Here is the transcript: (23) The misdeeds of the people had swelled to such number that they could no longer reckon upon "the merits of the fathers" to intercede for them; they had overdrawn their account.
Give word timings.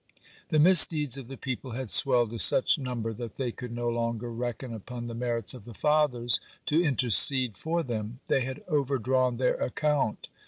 (23) 0.49 0.57
The 0.57 0.63
misdeeds 0.63 1.17
of 1.19 1.27
the 1.27 1.37
people 1.37 1.73
had 1.73 1.91
swelled 1.91 2.31
to 2.31 2.39
such 2.39 2.79
number 2.79 3.13
that 3.13 3.35
they 3.35 3.51
could 3.51 3.71
no 3.71 3.87
longer 3.87 4.31
reckon 4.31 4.73
upon 4.73 5.05
"the 5.05 5.13
merits 5.13 5.53
of 5.53 5.63
the 5.63 5.75
fathers" 5.75 6.41
to 6.65 6.83
intercede 6.83 7.55
for 7.55 7.83
them; 7.83 8.19
they 8.25 8.41
had 8.41 8.63
overdrawn 8.67 9.37
their 9.37 9.53
account. 9.57 10.27